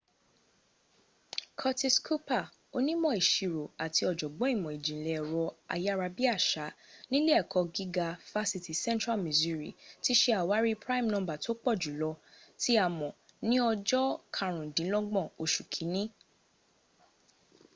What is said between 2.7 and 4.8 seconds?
onímọ̀ ìsirò àti ọ̀jọ̀gbọ́n ìmọ̀